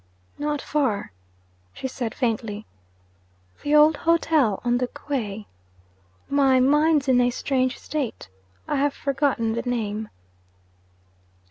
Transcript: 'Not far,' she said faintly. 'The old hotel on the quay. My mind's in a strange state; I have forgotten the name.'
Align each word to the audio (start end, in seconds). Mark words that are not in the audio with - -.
'Not 0.39 0.63
far,' 0.63 1.11
she 1.73 1.87
said 1.87 2.15
faintly. 2.15 2.65
'The 3.61 3.75
old 3.75 3.97
hotel 3.97 4.59
on 4.63 4.79
the 4.79 4.87
quay. 4.87 5.45
My 6.27 6.59
mind's 6.59 7.07
in 7.07 7.21
a 7.21 7.29
strange 7.29 7.77
state; 7.77 8.27
I 8.67 8.77
have 8.77 8.95
forgotten 8.95 9.53
the 9.53 9.61
name.' 9.61 10.09